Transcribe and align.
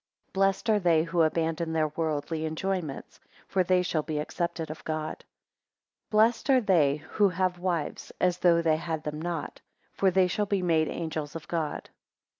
15 0.29 0.31
Blessed 0.33 0.69
are 0.71 0.79
they 0.79 1.03
who 1.03 1.21
abandon 1.21 1.73
their 1.73 1.89
worldly 1.89 2.45
enjoyments; 2.47 3.19
for 3.47 3.63
they 3.63 3.83
shall 3.83 4.01
be 4.01 4.17
accepted 4.17 4.71
of 4.71 4.83
God. 4.83 5.17
16 5.17 5.27
Blessed 6.09 6.49
are 6.49 6.59
they 6.59 6.95
who 6.95 7.29
have 7.29 7.59
wives, 7.59 8.11
as 8.19 8.39
though 8.39 8.63
they 8.63 8.77
had 8.77 9.03
them 9.03 9.21
not; 9.21 9.61
for 9.93 10.09
they 10.09 10.25
shall 10.25 10.47
be 10.47 10.63
made 10.63 10.87
angels 10.87 11.35
of 11.35 11.47
God. 11.47 11.91